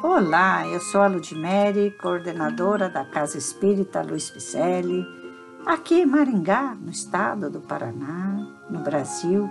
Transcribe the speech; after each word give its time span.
Olá, 0.00 0.64
eu 0.64 0.80
sou 0.80 1.00
a 1.00 1.08
Ludmere, 1.08 1.90
coordenadora 2.00 2.88
da 2.88 3.04
Casa 3.04 3.36
Espírita 3.36 4.00
Luiz 4.00 4.30
Picelli, 4.30 5.04
aqui 5.66 6.02
em 6.02 6.06
Maringá, 6.06 6.76
no 6.80 6.88
estado 6.88 7.50
do 7.50 7.60
Paraná, 7.60 8.46
no 8.70 8.78
Brasil. 8.78 9.50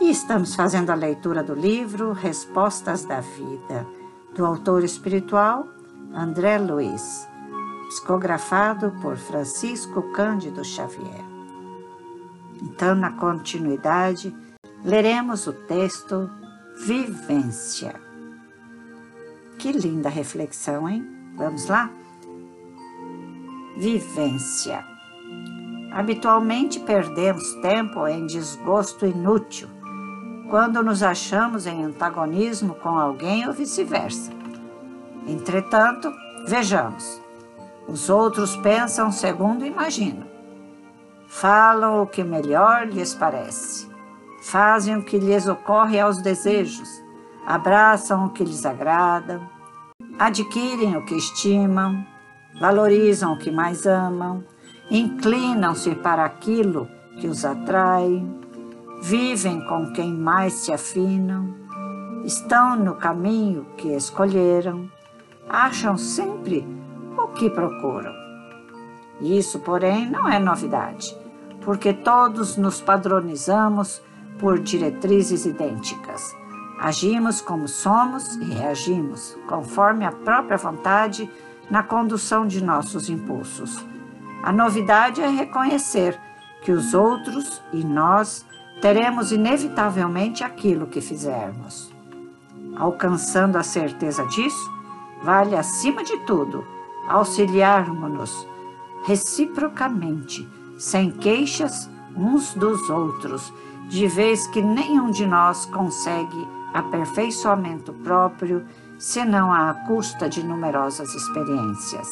E 0.00 0.08
estamos 0.08 0.54
fazendo 0.54 0.88
a 0.88 0.94
leitura 0.94 1.42
do 1.42 1.54
livro 1.54 2.12
Respostas 2.12 3.04
da 3.04 3.20
Vida, 3.20 3.86
do 4.34 4.46
autor 4.46 4.82
espiritual 4.82 5.68
André 6.14 6.56
Luiz, 6.56 7.28
psicografado 7.88 8.92
por 9.02 9.18
Francisco 9.18 10.10
Cândido 10.14 10.64
Xavier. 10.64 11.24
Então, 12.62 12.94
na 12.94 13.12
continuidade, 13.12 14.34
leremos 14.82 15.46
o 15.46 15.52
texto 15.52 16.30
Vivência. 16.86 18.07
Que 19.58 19.72
linda 19.72 20.08
reflexão, 20.08 20.88
hein? 20.88 21.04
Vamos 21.34 21.66
lá? 21.66 21.90
Vivência. 23.76 24.84
Habitualmente 25.90 26.78
perdemos 26.78 27.54
tempo 27.54 28.06
em 28.06 28.24
desgosto 28.24 29.04
inútil, 29.04 29.68
quando 30.48 30.80
nos 30.80 31.02
achamos 31.02 31.66
em 31.66 31.84
antagonismo 31.84 32.76
com 32.76 32.90
alguém 32.90 33.48
ou 33.48 33.52
vice-versa. 33.52 34.30
Entretanto, 35.26 36.12
vejamos, 36.46 37.20
os 37.88 38.08
outros 38.08 38.54
pensam 38.58 39.10
segundo 39.10 39.66
imaginam. 39.66 40.26
Falam 41.26 42.02
o 42.02 42.06
que 42.06 42.22
melhor 42.22 42.86
lhes 42.86 43.12
parece. 43.12 43.88
Fazem 44.40 44.96
o 44.96 45.02
que 45.02 45.18
lhes 45.18 45.48
ocorre 45.48 45.98
aos 45.98 46.22
desejos 46.22 47.07
abraçam 47.46 48.26
o 48.26 48.30
que 48.30 48.44
lhes 48.44 48.66
agrada, 48.66 49.40
adquirem 50.18 50.96
o 50.96 51.04
que 51.04 51.14
estimam, 51.14 52.04
valorizam 52.60 53.32
o 53.32 53.38
que 53.38 53.50
mais 53.50 53.86
amam, 53.86 54.44
inclinam-se 54.90 55.94
para 55.94 56.24
aquilo 56.24 56.88
que 57.20 57.26
os 57.26 57.44
atrai, 57.44 58.24
vivem 59.02 59.60
com 59.66 59.92
quem 59.92 60.12
mais 60.12 60.52
se 60.54 60.72
afinam, 60.72 61.54
estão 62.24 62.76
no 62.76 62.96
caminho 62.96 63.66
que 63.76 63.88
escolheram, 63.88 64.90
acham 65.48 65.96
sempre 65.96 66.66
o 67.16 67.28
que 67.28 67.48
procuram. 67.48 68.12
Isso, 69.20 69.58
porém, 69.60 70.08
não 70.08 70.28
é 70.28 70.38
novidade, 70.38 71.16
porque 71.62 71.92
todos 71.92 72.56
nos 72.56 72.80
padronizamos 72.80 74.02
por 74.38 74.58
diretrizes 74.58 75.44
idênticas 75.46 76.36
Agimos 76.78 77.40
como 77.40 77.66
somos 77.66 78.36
e 78.36 78.44
reagimos, 78.44 79.36
conforme 79.48 80.04
a 80.04 80.12
própria 80.12 80.56
vontade, 80.56 81.28
na 81.68 81.82
condução 81.82 82.46
de 82.46 82.62
nossos 82.62 83.10
impulsos. 83.10 83.84
A 84.42 84.52
novidade 84.52 85.20
é 85.20 85.28
reconhecer 85.28 86.18
que 86.62 86.70
os 86.70 86.94
outros 86.94 87.60
e 87.72 87.84
nós 87.84 88.46
teremos 88.80 89.32
inevitavelmente 89.32 90.44
aquilo 90.44 90.86
que 90.86 91.00
fizermos. 91.00 91.92
Alcançando 92.76 93.58
a 93.58 93.64
certeza 93.64 94.24
disso, 94.26 94.72
vale 95.22 95.56
acima 95.56 96.04
de 96.04 96.16
tudo 96.20 96.64
auxiliarmos-nos 97.08 98.46
reciprocamente, 99.04 100.48
sem 100.78 101.10
queixas 101.10 101.90
uns 102.14 102.54
dos 102.54 102.88
outros, 102.88 103.52
de 103.88 104.06
vez 104.06 104.46
que 104.46 104.62
nenhum 104.62 105.10
de 105.10 105.26
nós 105.26 105.64
consegue 105.66 106.46
aperfeiçoamento 106.74 107.92
próprio, 107.92 108.64
senão 108.98 109.52
à 109.52 109.74
custa 109.86 110.28
de 110.28 110.42
numerosas 110.44 111.14
experiências. 111.14 112.08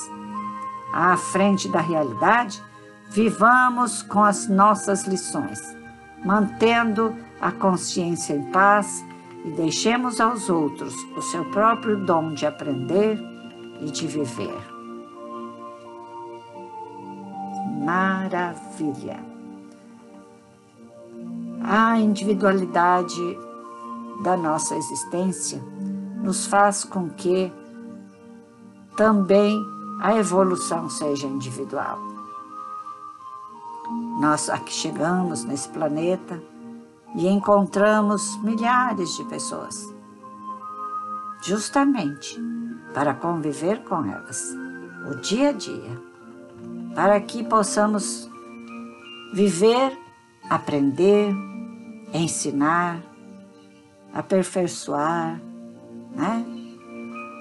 À 0.92 1.16
frente 1.16 1.68
da 1.68 1.80
realidade, 1.80 2.62
vivamos 3.10 4.02
com 4.02 4.22
as 4.22 4.48
nossas 4.48 5.04
lições, 5.04 5.60
mantendo 6.24 7.14
a 7.40 7.50
consciência 7.50 8.34
em 8.34 8.50
paz 8.50 9.04
e 9.44 9.50
deixemos 9.50 10.20
aos 10.20 10.48
outros 10.48 10.94
o 11.16 11.22
seu 11.22 11.44
próprio 11.46 12.04
dom 12.04 12.32
de 12.32 12.46
aprender 12.46 13.18
e 13.80 13.90
de 13.90 14.06
viver. 14.06 14.56
Maravilha! 17.84 19.20
A 21.62 21.98
individualidade 21.98 23.38
da 24.22 24.36
nossa 24.36 24.74
existência 24.76 25.62
nos 26.22 26.46
faz 26.46 26.84
com 26.84 27.08
que 27.10 27.52
também 28.96 29.62
a 30.00 30.16
evolução 30.16 30.88
seja 30.88 31.26
individual. 31.26 31.98
Nós 34.20 34.48
aqui 34.48 34.72
chegamos 34.72 35.44
nesse 35.44 35.68
planeta 35.68 36.42
e 37.14 37.28
encontramos 37.28 38.36
milhares 38.42 39.14
de 39.16 39.24
pessoas, 39.24 39.94
justamente 41.42 42.40
para 42.92 43.14
conviver 43.14 43.84
com 43.84 44.04
elas, 44.04 44.54
o 45.10 45.20
dia 45.20 45.50
a 45.50 45.52
dia, 45.52 46.02
para 46.94 47.20
que 47.20 47.44
possamos 47.44 48.28
viver, 49.32 49.96
aprender, 50.48 51.32
ensinar, 52.12 53.00
aperfeiçoar, 54.16 55.38
né? 56.14 56.44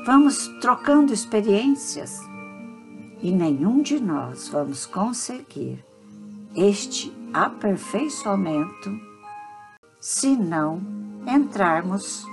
Vamos 0.06 0.48
trocando 0.60 1.14
experiências 1.14 2.20
e 3.22 3.32
nenhum 3.32 3.82
de 3.82 3.98
nós 3.98 4.50
vamos 4.50 4.86
conseguir 4.86 5.84
este 6.54 7.16
aperfeiçoamento 7.34 8.92
se 10.02 10.36
não 10.36 10.82
entrarmos 11.26 12.26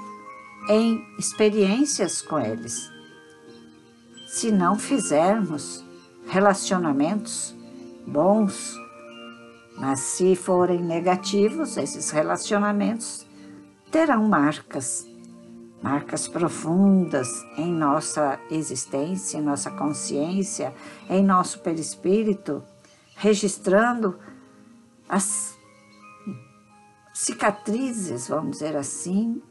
em 0.68 1.00
experiências 1.18 2.20
com 2.20 2.38
eles, 2.40 2.90
se 4.26 4.50
não 4.50 4.76
fizermos 4.76 5.84
relacionamentos 6.26 7.54
bons, 8.06 8.74
mas 9.78 10.00
se 10.00 10.34
forem 10.34 10.82
negativos, 10.82 11.76
esses 11.76 12.10
relacionamentos 12.10 13.24
terão 13.92 14.26
marcas, 14.26 15.06
marcas 15.82 16.26
profundas 16.26 17.28
em 17.58 17.70
nossa 17.70 18.40
existência, 18.50 19.36
em 19.36 19.42
nossa 19.42 19.70
consciência, 19.70 20.74
em 21.10 21.22
nosso 21.22 21.60
perispírito, 21.60 22.64
registrando 23.14 24.18
as 25.06 25.54
cicatrizes, 27.12 28.28
vamos 28.28 28.52
dizer 28.52 28.74
assim, 28.76 29.42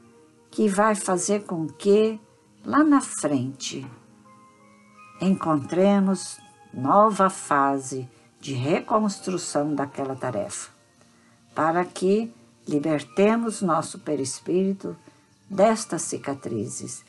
que 0.50 0.68
vai 0.68 0.96
fazer 0.96 1.44
com 1.44 1.68
que 1.68 2.20
lá 2.66 2.84
na 2.84 3.00
frente 3.00 3.86
encontremos 5.22 6.40
nova 6.74 7.30
fase 7.30 8.10
de 8.40 8.54
reconstrução 8.54 9.76
daquela 9.76 10.16
tarefa, 10.16 10.72
para 11.54 11.86
que 11.86 12.34
libertemos 12.72 13.62
nosso 13.62 14.00
perispírito 14.00 14.96
destas 15.50 16.04
cicatrizes. 16.04 17.04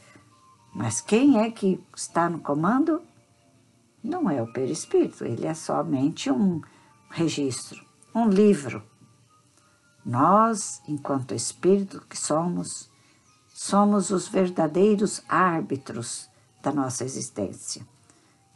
Mas 0.75 1.01
quem 1.01 1.41
é 1.41 1.51
que 1.51 1.81
está 1.97 2.29
no 2.29 2.41
comando? 2.41 3.01
Não 4.03 4.29
é 4.29 4.43
o 4.43 4.53
perispírito, 4.53 5.25
ele 5.25 5.47
é 5.47 5.55
somente 5.55 6.31
um 6.31 6.61
registro, 7.09 7.85
um 8.13 8.29
livro. 8.29 8.83
Nós, 10.05 10.83
enquanto 10.89 11.35
espírito 11.35 12.05
que 12.09 12.19
somos, 12.19 12.91
somos 13.49 14.11
os 14.11 14.27
verdadeiros 14.27 15.23
árbitros 15.29 16.29
da 16.61 16.73
nossa 16.73 17.05
existência. 17.05 17.87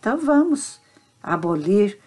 Então 0.00 0.18
vamos 0.18 0.80
abolir 1.22 2.00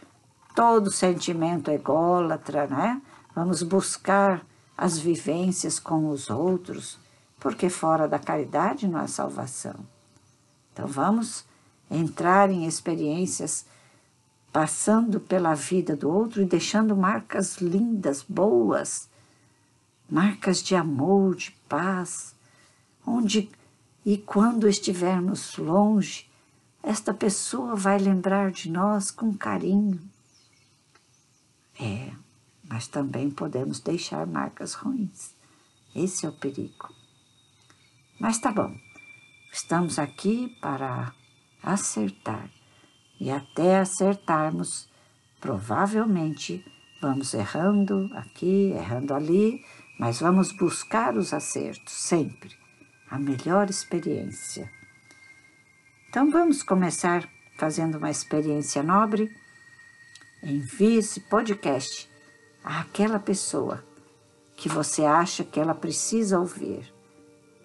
todo 0.54 0.92
sentimento 0.92 1.72
ególatra, 1.72 2.68
né? 2.68 3.02
Vamos 3.34 3.64
buscar 3.64 4.46
as 4.82 4.98
vivências 4.98 5.78
com 5.78 6.10
os 6.10 6.30
outros, 6.30 6.98
porque 7.38 7.70
fora 7.70 8.08
da 8.08 8.18
caridade 8.18 8.88
não 8.88 8.98
há 8.98 9.08
salvação. 9.08 9.76
Então 10.72 10.88
vamos 10.88 11.44
entrar 11.92 12.50
em 12.50 12.66
experiências 12.66 13.66
passando 14.54 15.20
pela 15.20 15.54
vida 15.54 15.98
do 15.98 16.10
outro 16.10 16.42
e 16.42 16.46
deixando 16.46 16.96
marcas 16.96 17.58
lindas, 17.58 18.24
boas, 18.24 19.10
marcas 20.10 20.64
de 20.64 20.76
amor, 20.76 21.36
de 21.36 21.52
paz, 21.68 22.34
onde 23.06 23.50
e 24.06 24.18
quando 24.18 24.66
estivermos 24.66 25.58
longe, 25.58 26.26
esta 26.82 27.14
pessoa 27.14 27.76
vai 27.76 27.98
lembrar 27.98 28.50
de 28.50 28.72
nós 28.72 29.12
com 29.12 29.34
carinho. 29.34 30.00
É, 31.78 32.14
mas 32.70 32.88
também 32.88 33.30
podemos 33.32 33.80
deixar 33.80 34.28
marcas 34.28 34.74
ruins. 34.74 35.34
Esse 35.96 36.26
é 36.26 36.30
o 36.30 36.34
perigo. 36.34 36.94
Mas 38.20 38.38
tá 38.38 38.52
bom, 38.52 38.76
Estamos 39.52 39.98
aqui 39.98 40.56
para 40.62 41.12
acertar. 41.62 42.50
E 43.20 43.32
até 43.32 43.80
acertarmos, 43.80 44.88
provavelmente 45.42 46.64
vamos 47.02 47.34
errando 47.34 48.10
aqui, 48.14 48.72
errando 48.72 49.14
ali, 49.14 49.66
mas 50.00 50.20
vamos 50.20 50.52
buscar 50.52 51.18
os 51.18 51.34
acertos 51.34 51.94
sempre, 51.94 52.56
a 53.10 53.18
melhor 53.18 53.70
experiência. 53.70 54.72
Então 56.08 56.30
vamos 56.30 56.64
começar 56.64 57.28
fazendo 57.58 57.98
uma 57.98 58.10
experiência 58.10 58.84
nobre? 58.84 59.36
Envie 60.42 60.98
esse 60.98 61.20
podcast 61.22 62.10
àquela 62.64 63.20
pessoa 63.20 63.84
que 64.56 64.68
você 64.68 65.06
acha 65.06 65.44
que 65.44 65.60
ela 65.60 65.74
precisa 65.74 66.40
ouvir. 66.40 66.94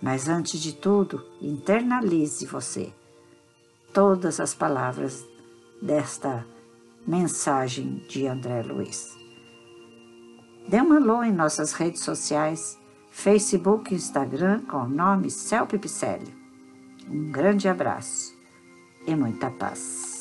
Mas 0.01 0.29
antes 0.29 0.61
de 0.61 0.73
tudo, 0.73 1.25
internalize 1.41 2.47
você 2.47 2.93
todas 3.93 4.41
as 4.41 4.53
palavras 4.53 5.25
desta 5.81 6.45
mensagem 7.07 8.05
de 8.09 8.27
André 8.27 8.63
Luiz. 8.63 9.09
Dê 10.69 10.81
um 10.81 10.93
alô 10.93 11.23
em 11.23 11.33
nossas 11.33 11.73
redes 11.73 12.03
sociais, 12.03 12.79
Facebook 13.11 13.93
e 13.93 13.97
Instagram 13.97 14.63
com 14.63 14.79
o 14.79 14.89
nome 14.89 15.31
Céu 15.31 15.67
Pipicelli. 15.67 16.35
Um 17.09 17.31
grande 17.31 17.69
abraço 17.69 18.35
e 19.07 19.15
muita 19.15 19.51
paz. 19.51 20.14